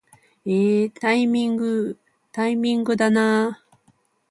[0.47, 3.73] えータイミングー、タイミングだなー